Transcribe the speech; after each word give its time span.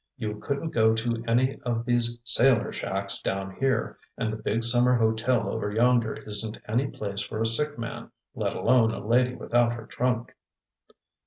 You 0.17 0.39
couldn't 0.39 0.71
go 0.71 0.95
to 0.95 1.23
any 1.27 1.59
of 1.59 1.85
these 1.85 2.17
sailor 2.23 2.73
shacks 2.73 3.21
down 3.21 3.57
here, 3.57 3.99
and 4.17 4.33
the 4.33 4.37
big 4.41 4.63
summer 4.63 4.95
hotel 4.95 5.47
over 5.47 5.69
yonder 5.71 6.15
isn't 6.15 6.57
any 6.67 6.87
place 6.87 7.21
for 7.21 7.39
a 7.39 7.45
sick 7.45 7.77
man, 7.77 8.09
let 8.33 8.55
alone 8.55 8.89
a 8.91 9.05
lady 9.05 9.35
without 9.35 9.73
her 9.73 9.85
trunk." 9.85 10.33